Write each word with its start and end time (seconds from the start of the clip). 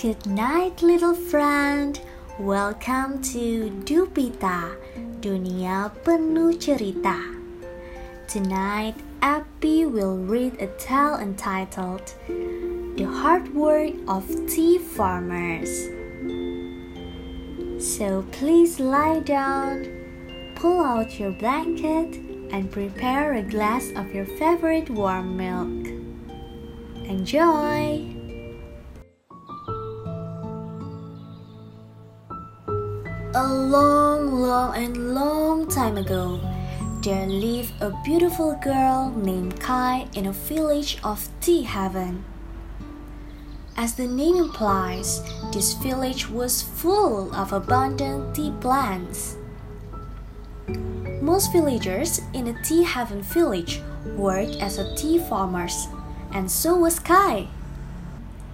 Good 0.00 0.24
night, 0.24 0.80
little 0.80 1.12
friend. 1.12 2.00
Welcome 2.38 3.20
to 3.36 3.68
Dupita, 3.84 4.72
dunia 5.20 5.92
penuh 6.00 6.56
cerita. 6.56 7.20
Tonight, 8.24 8.96
Abby 9.20 9.84
will 9.84 10.16
read 10.16 10.56
a 10.56 10.72
tale 10.80 11.20
entitled 11.20 12.16
The 12.96 13.04
Hard 13.04 13.52
Work 13.52 13.92
of 14.08 14.24
Tea 14.48 14.78
Farmers. 14.80 15.68
So 17.76 18.24
please 18.32 18.80
lie 18.80 19.20
down, 19.20 19.84
pull 20.56 20.80
out 20.80 21.20
your 21.20 21.36
blanket, 21.36 22.16
and 22.56 22.72
prepare 22.72 23.36
a 23.36 23.44
glass 23.44 23.92
of 23.92 24.16
your 24.16 24.24
favorite 24.24 24.88
warm 24.88 25.36
milk. 25.36 25.92
Enjoy! 27.04 28.19
A 33.40 33.48
long, 33.48 34.42
long, 34.42 34.76
and 34.76 35.14
long 35.14 35.66
time 35.66 35.96
ago, 35.96 36.38
there 37.00 37.24
lived 37.24 37.72
a 37.80 37.88
beautiful 38.04 38.52
girl 38.62 39.14
named 39.16 39.58
Kai 39.58 40.08
in 40.12 40.26
a 40.26 40.32
village 40.32 40.98
of 41.02 41.26
tea 41.40 41.62
heaven. 41.62 42.22
As 43.78 43.94
the 43.94 44.06
name 44.06 44.36
implies, 44.36 45.24
this 45.54 45.72
village 45.72 46.28
was 46.28 46.60
full 46.60 47.34
of 47.34 47.54
abundant 47.54 48.36
tea 48.36 48.52
plants. 48.60 49.38
Most 51.22 51.50
villagers 51.50 52.20
in 52.34 52.44
the 52.44 52.58
tea 52.62 52.82
heaven 52.82 53.22
village 53.22 53.80
worked 54.18 54.56
as 54.56 54.76
a 54.76 54.94
tea 54.96 55.18
farmers, 55.18 55.88
and 56.34 56.50
so 56.50 56.76
was 56.76 56.98
Kai. 56.98 57.48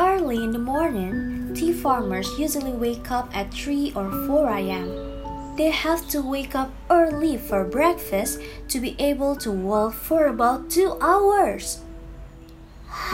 Early 0.00 0.42
in 0.42 0.50
the 0.50 0.58
morning, 0.58 1.54
tea 1.54 1.72
farmers 1.72 2.28
usually 2.36 2.72
wake 2.72 3.12
up 3.12 3.30
at 3.36 3.54
3 3.54 3.92
or 3.94 4.10
4 4.26 4.48
am. 4.48 5.56
They 5.56 5.70
have 5.70 6.08
to 6.08 6.20
wake 6.20 6.56
up 6.56 6.72
early 6.90 7.36
for 7.38 7.64
breakfast 7.64 8.40
to 8.68 8.80
be 8.80 8.96
able 8.98 9.36
to 9.36 9.52
walk 9.52 9.94
for 9.94 10.26
about 10.26 10.68
2 10.68 10.98
hours. 11.00 11.78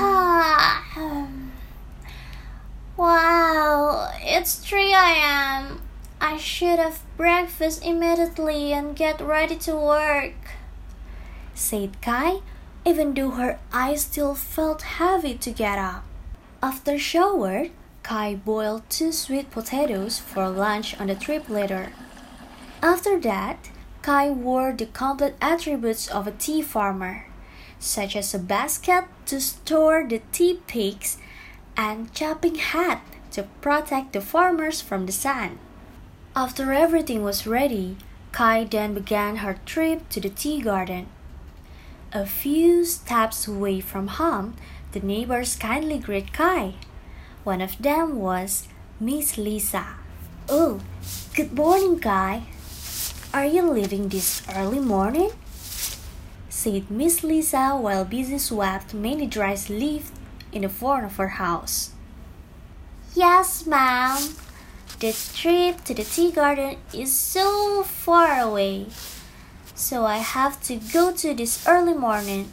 wow, 2.97 4.11
it's 4.23 4.55
3 4.55 4.95
am. 4.95 5.83
I 6.19 6.39
should 6.39 6.78
have 6.78 7.03
breakfast 7.19 7.84
immediately 7.84 8.73
and 8.73 8.97
get 8.97 9.20
ready 9.20 9.56
to 9.69 9.77
work, 9.77 10.56
said 11.55 12.01
Kai, 12.01 12.41
even 12.86 13.12
though 13.12 13.33
her 13.33 13.58
eyes 13.70 14.05
still 14.05 14.34
felt 14.34 14.81
heavy 14.97 15.34
to 15.34 15.51
get 15.51 15.78
up. 15.78 16.05
After 16.62 16.98
shower, 16.98 17.69
Kai 18.03 18.34
boiled 18.34 18.83
two 18.91 19.12
sweet 19.12 19.50
potatoes 19.50 20.19
for 20.19 20.48
lunch 20.50 20.98
on 21.00 21.06
the 21.06 21.14
trip 21.14 21.48
later. 21.48 21.92
After 22.83 23.19
that, 23.20 23.70
Kai 24.02 24.30
wore 24.30 24.72
the 24.72 24.84
complete 24.86 25.34
attributes 25.41 26.08
of 26.08 26.27
a 26.27 26.33
tea 26.33 26.61
farmer, 26.61 27.27
such 27.78 28.14
as 28.14 28.34
a 28.34 28.39
basket 28.39 29.05
to 29.27 29.41
store 29.41 30.06
the 30.06 30.20
tea 30.33 30.61
pigs 30.67 31.17
and 31.77 32.12
caping 32.12 32.58
hat 32.58 33.02
to 33.33 33.45
protect 33.62 34.12
the 34.12 34.20
farmers 34.20 34.83
from 34.83 35.06
the 35.06 35.12
sun. 35.12 35.58
After 36.36 36.72
everything 36.72 37.22
was 37.22 37.47
ready, 37.47 37.97
Kai 38.33 38.64
then 38.64 38.92
began 38.92 39.36
her 39.36 39.58
trip 39.64 40.08
to 40.11 40.20
the 40.20 40.28
tea 40.28 40.61
garden. 40.61 41.06
A 42.12 42.27
few 42.27 42.84
steps 42.84 43.48
away 43.48 43.80
from 43.80 44.08
home, 44.08 44.56
the 44.92 45.00
neighbors 45.00 45.56
kindly 45.56 45.98
greet 45.98 46.33
Kai. 46.33 46.74
One 47.44 47.60
of 47.60 47.80
them 47.80 48.16
was 48.16 48.66
Miss 48.98 49.38
Lisa. 49.38 49.86
Oh, 50.48 50.80
good 51.34 51.52
morning, 51.52 52.00
Kai. 52.00 52.42
Are 53.33 53.46
you 53.46 53.62
leaving 53.70 54.08
this 54.08 54.42
early 54.55 54.80
morning? 54.80 55.30
said 56.48 56.90
Miss 56.90 57.23
Lisa 57.23 57.79
while 57.79 58.05
busy 58.05 58.39
swept 58.39 58.92
many 58.92 59.27
dry 59.27 59.56
leaves 59.68 60.11
in 60.52 60.62
the 60.62 60.68
front 60.68 61.06
of 61.06 61.17
her 61.17 61.40
house. 61.40 61.92
Yes, 63.14 63.67
ma'am. 63.67 64.34
The 64.98 65.17
trip 65.34 65.84
to 65.84 65.95
the 65.95 66.05
tea 66.05 66.33
garden 66.33 66.77
is 66.92 67.14
so 67.14 67.83
far 67.84 68.40
away, 68.40 68.89
so 69.74 70.05
I 70.05 70.18
have 70.18 70.61
to 70.64 70.77
go 70.77 71.12
to 71.12 71.33
this 71.33 71.67
early 71.67 71.95
morning. 71.95 72.52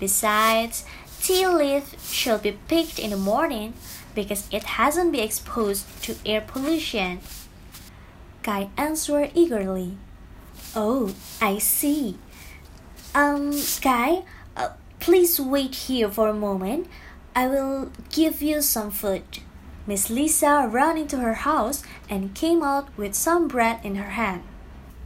Besides, 0.00 0.84
tea 1.24 1.46
leaf 1.46 1.98
should 2.04 2.42
be 2.42 2.52
picked 2.68 2.98
in 2.98 3.08
the 3.10 3.16
morning 3.16 3.72
because 4.14 4.46
it 4.52 4.76
hasn't 4.76 5.12
been 5.12 5.24
exposed 5.24 5.86
to 6.02 6.16
air 6.26 6.42
pollution. 6.42 7.20
Kai 8.42 8.68
answered 8.76 9.30
eagerly. 9.34 9.96
Oh, 10.76 11.14
I 11.40 11.56
see. 11.58 12.18
Um, 13.14 13.52
Kai, 13.80 14.24
uh, 14.54 14.70
please 15.00 15.40
wait 15.40 15.74
here 15.86 16.10
for 16.10 16.28
a 16.28 16.34
moment. 16.34 16.88
I 17.34 17.46
will 17.46 17.90
give 18.12 18.42
you 18.42 18.60
some 18.60 18.90
food. 18.90 19.24
Miss 19.86 20.10
Lisa 20.10 20.68
ran 20.70 20.98
into 20.98 21.16
her 21.16 21.34
house 21.34 21.82
and 22.10 22.34
came 22.34 22.62
out 22.62 22.88
with 22.98 23.14
some 23.14 23.48
bread 23.48 23.80
in 23.82 23.94
her 23.96 24.10
hand. 24.10 24.42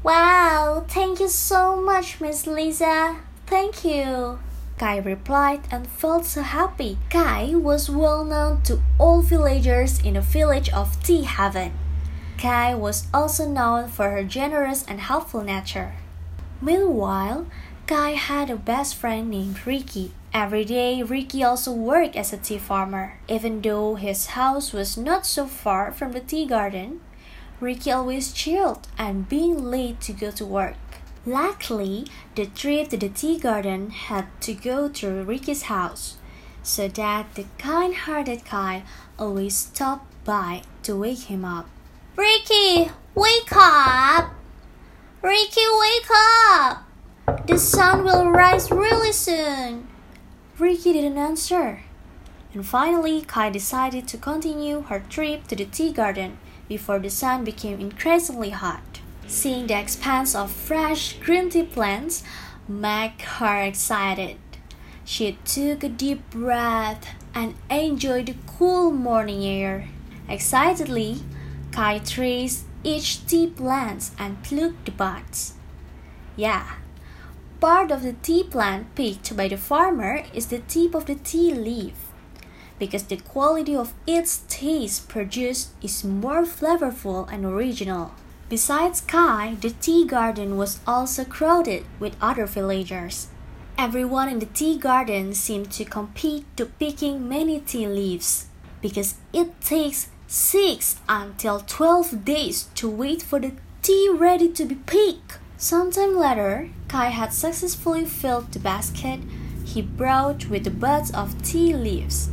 Wow, 0.03 0.85
thank 0.89 1.21
you 1.21 1.29
so 1.29 1.81
much, 1.81 2.21
Miss 2.21 2.47
Lisa. 2.47 3.17
Thank 3.47 3.85
you. 3.85 4.41
Kai 4.79 4.99
replied 4.99 5.61
and 5.73 5.89
felt 5.89 6.25
so 6.25 6.43
happy. 6.43 6.99
Kai 7.11 7.55
was 7.55 7.91
well 7.91 8.25
known 8.25 8.63
to 8.63 8.81
all 8.99 9.23
villagers 9.23 10.01
in 10.01 10.15
the 10.15 10.21
village 10.21 10.71
of 10.71 11.03
Tea 11.03 11.23
Haven. 11.23 11.73
Kai 12.39 12.75
was 12.77 13.09
also 13.13 13.49
known 13.49 13.89
for 13.89 14.11
her 14.11 14.23
generous 14.23 14.85
and 14.87 15.01
helpful 15.01 15.43
nature. 15.43 15.95
Meanwhile, 16.63 17.47
Kai 17.89 18.11
had 18.11 18.51
a 18.51 18.57
best 18.57 18.95
friend 18.95 19.31
named 19.31 19.67
Ricky. 19.67 20.13
Every 20.33 20.65
day, 20.65 21.03
Ricky 21.03 21.43
also 21.43 21.73
worked 21.73 22.15
as 22.15 22.33
a 22.33 22.37
tea 22.37 22.59
farmer. 22.59 23.19
Even 23.27 23.61
though 23.61 23.97
his 23.97 24.39
house 24.39 24.73
was 24.73 24.97
not 24.97 25.27
so 25.27 25.47
far 25.47 25.91
from 25.91 26.13
the 26.13 26.21
tea 26.21 26.47
garden, 26.47 27.01
Ricky 27.61 27.91
always 27.91 28.33
chilled 28.33 28.87
and 28.97 29.29
being 29.29 29.65
late 29.65 30.01
to 30.03 30.13
go 30.13 30.31
to 30.31 30.47
work. 30.47 30.77
Luckily, 31.29 32.07
the 32.37 32.47
trip 32.47 32.89
to 32.89 32.97
the 32.97 33.11
tea 33.11 33.39
garden 33.39 33.91
had 33.91 34.29
to 34.41 34.55
go 34.55 34.89
through 34.89 35.25
Ricky's 35.25 35.65
house, 35.65 36.17
so 36.63 36.89
that 36.89 37.35
the 37.35 37.45
kind 37.59 37.95
hearted 37.95 38.47
Kai 38.47 38.83
always 39.19 39.55
stopped 39.55 40.09
by 40.25 40.63
to 40.85 40.97
wake 40.97 41.29
him 41.29 41.45
up. 41.45 41.69
Ricky, 42.17 42.91
wake 43.15 43.53
up! 43.53 44.33
Ricky, 45.21 45.69
wake 45.79 46.11
up! 46.49 46.89
The 47.47 47.59
sun 47.59 48.05
will 48.05 48.31
rise 48.31 48.71
really 48.71 49.13
soon. 49.13 49.87
Ricky 50.59 50.95
didn't 50.95 51.19
answer. 51.19 51.83
And 52.55 52.65
finally, 52.65 53.21
Kai 53.21 53.51
decided 53.51 54.09
to 54.09 54.17
continue 54.17 54.81
her 54.81 55.01
trip 55.01 55.47
to 55.49 55.57
the 55.57 55.67
tea 55.67 55.93
garden 55.93 56.39
before 56.69 56.99
the 56.99 57.11
sun 57.11 57.45
became 57.45 57.79
increasingly 57.81 58.51
hot. 58.51 58.88
Seeing 59.29 59.67
the 59.67 59.79
expanse 59.79 60.35
of 60.35 60.51
fresh 60.51 61.19
green 61.21 61.51
tea 61.51 61.63
plants 61.63 62.25
made 62.67 63.13
her 63.21 63.63
excited. 63.63 64.39
She 65.05 65.37
took 65.45 65.85
a 65.85 65.91
deep 65.91 66.31
breath 66.31 67.07
and 67.35 67.55
enjoyed 67.71 68.27
the 68.27 68.35
cool 68.47 68.91
morning 68.91 69.45
air. 69.45 69.89
Excitedly, 70.31 71.21
Kai 71.73 71.99
traced 71.99 72.65
each 72.83 73.27
tea 73.27 73.47
plant 73.47 74.11
and 74.19 74.43
plucked 74.43 74.87
the 74.87 74.93
buds. 74.93 75.53
Yeah, 76.35 76.77
part 77.61 77.91
of 77.91 78.03
the 78.03 78.15
tea 78.15 78.45
plant 78.45 78.95
picked 78.95 79.37
by 79.37 79.49
the 79.49 79.59
farmer 79.59 80.25
is 80.33 80.47
the 80.47 80.61
tip 80.61 80.95
of 80.95 81.05
the 81.05 81.17
tea 81.17 81.53
leaf 81.53 82.13
because 82.79 83.03
the 83.03 83.19
quality 83.19 83.77
of 83.77 83.93
its 84.07 84.45
taste 84.49 85.09
produced 85.09 85.71
is 85.83 86.03
more 86.03 86.45
flavorful 86.45 87.31
and 87.31 87.45
original. 87.45 88.13
Besides 88.49 89.03
Kai, 89.03 89.57
the 89.61 89.71
tea 89.71 90.07
garden 90.07 90.57
was 90.57 90.81
also 90.87 91.25
crowded 91.25 91.85
with 92.01 92.17
other 92.21 92.47
villagers. 92.47 93.29
Everyone 93.77 94.29
in 94.29 94.39
the 94.39 94.47
tea 94.47 94.79
garden 94.79 95.35
seemed 95.35 95.71
to 95.73 95.85
compete 95.85 96.45
to 96.57 96.65
picking 96.67 97.29
many 97.29 97.61
tea 97.61 97.87
leaves 97.87 98.47
because 98.81 99.17
it 99.33 99.61
takes 99.61 100.09
6 100.29 100.97
until 101.09 101.61
12 101.61 102.25
days 102.25 102.69
to 102.75 102.89
wait 102.89 103.23
for 103.23 103.39
the 103.39 103.53
tea 103.83 104.09
ready 104.11 104.49
to 104.53 104.65
be 104.65 104.77
picked. 104.77 105.39
Sometime 105.59 106.17
later, 106.17 106.71
Kai 106.89 107.11
had 107.11 107.33
successfully 107.33 108.05
filled 108.07 108.53
the 108.53 108.61
basket 108.61 109.21
he 109.65 109.83
brought 109.83 110.49
with 110.49 110.65
the 110.65 110.71
buds 110.71 111.11
of 111.11 111.43
tea 111.43 111.75
leaves, 111.75 112.31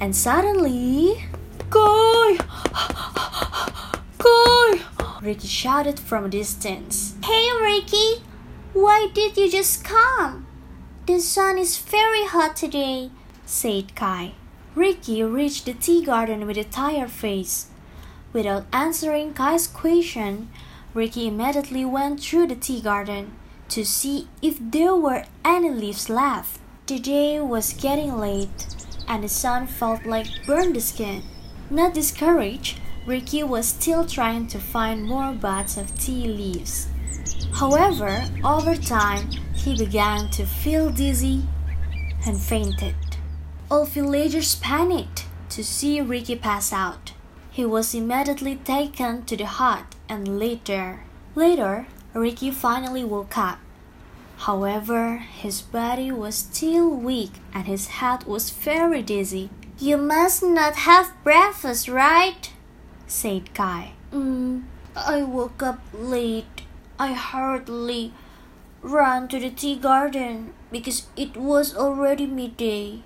and 0.00 0.16
suddenly, 0.16 1.24
Kai! 1.70 2.38
Kai! 4.18 4.87
Ricky 5.20 5.48
shouted 5.48 5.98
from 5.98 6.26
a 6.26 6.28
distance. 6.28 7.16
Hey, 7.24 7.48
Ricky! 7.60 8.22
Why 8.72 9.08
did 9.12 9.36
you 9.36 9.50
just 9.50 9.82
come? 9.82 10.46
The 11.06 11.18
sun 11.18 11.58
is 11.58 11.78
very 11.78 12.24
hot 12.24 12.54
today, 12.54 13.10
said 13.44 13.96
Kai. 13.96 14.34
Ricky 14.74 15.22
reached 15.24 15.64
the 15.64 15.74
tea 15.74 16.04
garden 16.04 16.46
with 16.46 16.56
a 16.56 16.64
tired 16.64 17.10
face. 17.10 17.66
Without 18.32 18.66
answering 18.72 19.34
Kai's 19.34 19.66
question, 19.66 20.50
Ricky 20.94 21.26
immediately 21.26 21.84
went 21.84 22.20
through 22.20 22.46
the 22.46 22.54
tea 22.54 22.80
garden 22.80 23.32
to 23.70 23.84
see 23.84 24.28
if 24.40 24.58
there 24.60 24.94
were 24.94 25.24
any 25.44 25.70
leaves 25.70 26.08
left. 26.08 26.60
The 26.86 26.98
day 26.98 27.40
was 27.40 27.72
getting 27.72 28.16
late, 28.16 28.66
and 29.08 29.24
the 29.24 29.28
sun 29.28 29.66
felt 29.66 30.06
like 30.06 30.46
burned 30.46 30.76
the 30.76 30.80
skin. 30.80 31.22
Not 31.70 31.94
discouraged, 31.94 32.80
Ricky 33.08 33.42
was 33.42 33.66
still 33.66 34.04
trying 34.04 34.46
to 34.48 34.58
find 34.58 35.02
more 35.02 35.32
buds 35.32 35.78
of 35.78 35.98
tea 35.98 36.28
leaves. 36.28 36.88
However, 37.54 38.22
over 38.44 38.76
time, 38.76 39.30
he 39.54 39.74
began 39.74 40.28
to 40.32 40.44
feel 40.44 40.90
dizzy 40.90 41.40
and 42.26 42.38
fainted. 42.38 42.94
All 43.70 43.86
villagers 43.86 44.56
panicked 44.56 45.24
to 45.48 45.64
see 45.64 46.02
Ricky 46.02 46.36
pass 46.36 46.70
out. 46.70 47.14
He 47.50 47.64
was 47.64 47.94
immediately 47.94 48.56
taken 48.56 49.24
to 49.24 49.38
the 49.38 49.46
hut 49.46 49.94
and 50.06 50.38
laid 50.38 50.66
there. 50.66 51.04
Later, 51.34 51.86
Ricky 52.12 52.50
finally 52.50 53.04
woke 53.04 53.38
up. 53.38 53.58
However, 54.36 55.16
his 55.16 55.62
body 55.62 56.12
was 56.12 56.34
still 56.34 56.90
weak 56.90 57.32
and 57.54 57.66
his 57.66 57.86
head 57.86 58.24
was 58.24 58.50
very 58.50 59.00
dizzy. 59.00 59.48
You 59.78 59.96
must 59.96 60.42
not 60.42 60.76
have 60.84 61.14
breakfast, 61.24 61.88
right? 61.88 62.52
Said 63.08 63.52
Kai. 63.54 63.92
Mm, 64.12 64.62
I 64.94 65.22
woke 65.22 65.62
up 65.62 65.80
late. 65.92 66.62
I 66.98 67.14
hardly 67.14 68.12
ran 68.82 69.26
to 69.28 69.40
the 69.40 69.50
tea 69.50 69.74
garden 69.74 70.52
because 70.70 71.08
it 71.16 71.36
was 71.36 71.76
already 71.76 72.26
midday 72.26 73.02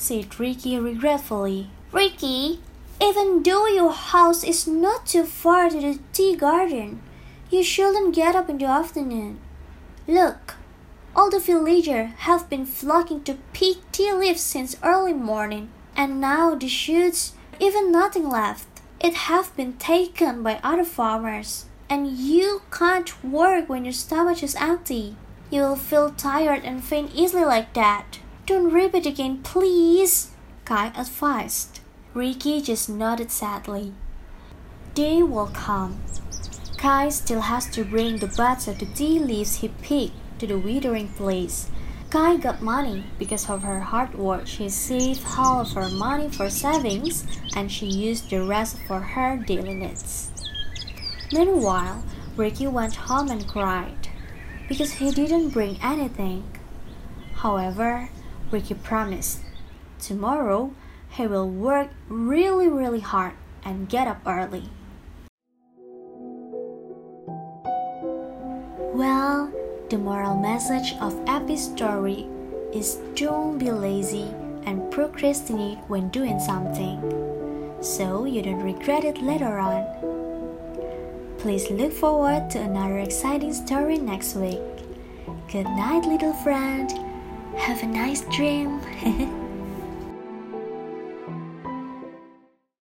said 0.00 0.40
Ricky 0.40 0.78
regretfully. 0.78 1.68
Ricky, 1.92 2.60
even 3.02 3.42
though 3.42 3.66
your 3.66 3.92
house 3.92 4.42
is 4.42 4.66
not 4.66 5.06
too 5.06 5.24
far 5.24 5.68
to 5.68 5.80
the 5.80 5.98
tea 6.12 6.34
garden, 6.34 7.02
you 7.50 7.62
shouldn't 7.62 8.14
get 8.14 8.34
up 8.34 8.48
in 8.48 8.58
the 8.58 8.64
afternoon. 8.64 9.38
Look, 10.08 10.54
all 11.14 11.30
the 11.30 11.38
villagers 11.38 12.10
have 12.20 12.48
been 12.48 12.64
flocking 12.64 13.22
to 13.24 13.36
pick 13.52 13.76
tea 13.92 14.12
leaves 14.12 14.40
since 14.40 14.76
early 14.82 15.12
morning, 15.12 15.68
and 15.94 16.20
now 16.20 16.54
the 16.54 16.68
shoots, 16.68 17.34
even 17.60 17.92
nothing 17.92 18.28
left. 18.28 18.69
It 19.00 19.14
have 19.14 19.56
been 19.56 19.78
taken 19.78 20.42
by 20.42 20.60
other 20.62 20.84
farmers, 20.84 21.64
and 21.88 22.06
you 22.06 22.60
can't 22.70 23.24
work 23.24 23.66
when 23.66 23.86
your 23.86 23.94
stomach 23.94 24.42
is 24.42 24.54
empty. 24.56 25.16
You 25.50 25.62
will 25.62 25.76
feel 25.76 26.10
tired 26.10 26.64
and 26.64 26.84
faint 26.84 27.12
easily 27.14 27.46
like 27.46 27.72
that. 27.72 28.18
Don't 28.44 28.70
rip 28.70 28.94
it 28.94 29.06
again, 29.06 29.42
please, 29.42 30.32
Kai 30.66 30.92
advised. 30.94 31.80
Ricky 32.12 32.60
just 32.60 32.90
nodded 32.90 33.30
sadly. 33.30 33.94
Day 34.94 35.22
will 35.22 35.46
come. 35.46 36.00
Kai 36.76 37.08
still 37.08 37.40
has 37.40 37.70
to 37.70 37.84
bring 37.84 38.18
the 38.18 38.26
buds 38.26 38.68
of 38.68 38.78
the 38.78 38.86
tea 38.86 39.18
leaves 39.18 39.56
he 39.56 39.68
picked 39.68 40.12
to 40.40 40.46
the 40.46 40.58
withering 40.58 41.08
place. 41.08 41.70
Kai 42.10 42.38
got 42.38 42.60
money 42.60 43.04
because 43.20 43.48
of 43.48 43.62
her 43.62 43.78
hard 43.78 44.16
work. 44.16 44.44
She 44.44 44.68
saved 44.68 45.24
all 45.38 45.60
of 45.60 45.70
her 45.74 45.88
money 45.88 46.28
for 46.28 46.50
savings 46.50 47.24
and 47.54 47.70
she 47.70 47.86
used 47.86 48.30
the 48.30 48.42
rest 48.42 48.78
for 48.88 48.98
her 48.98 49.36
daily 49.36 49.74
needs. 49.74 50.32
Meanwhile, 51.30 52.02
Ricky 52.36 52.66
went 52.66 52.96
home 53.06 53.30
and 53.30 53.46
cried 53.46 54.08
because 54.68 54.94
he 54.94 55.12
didn't 55.12 55.50
bring 55.50 55.78
anything. 55.80 56.42
However, 57.36 58.08
Ricky 58.50 58.74
promised. 58.74 59.42
Tomorrow, 60.00 60.74
he 61.10 61.28
will 61.28 61.48
work 61.48 61.90
really, 62.08 62.66
really 62.66 63.00
hard 63.00 63.34
and 63.64 63.88
get 63.88 64.08
up 64.08 64.18
early. 64.26 64.68
Well, 68.92 69.39
the 69.90 69.98
moral 69.98 70.36
message 70.36 70.94
of 71.00 71.18
Epi's 71.26 71.64
story 71.64 72.24
is 72.72 73.00
don't 73.16 73.58
be 73.58 73.72
lazy 73.72 74.32
and 74.64 74.88
procrastinate 74.92 75.78
when 75.88 76.08
doing 76.10 76.38
something, 76.38 77.74
so 77.80 78.24
you 78.24 78.40
don't 78.40 78.62
regret 78.62 79.02
it 79.04 79.20
later 79.20 79.58
on. 79.58 79.82
Please 81.38 81.68
look 81.70 81.92
forward 81.92 82.48
to 82.50 82.60
another 82.60 83.00
exciting 83.00 83.52
story 83.52 83.98
next 83.98 84.36
week. 84.36 84.60
Good 85.50 85.66
night, 85.66 86.06
little 86.06 86.34
friend. 86.34 86.88
Have 87.56 87.82
a 87.82 87.86
nice 87.86 88.20
dream. 88.30 88.80